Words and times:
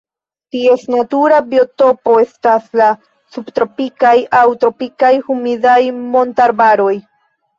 Ties 0.53 0.85
natura 0.93 1.35
biotopo 1.49 2.13
estas 2.21 2.65
la 2.81 2.87
subtropikaj 3.35 4.15
aŭ 4.39 4.41
tropikaj 4.63 5.13
humidaj 5.27 5.77
montarbaroj. 6.17 6.91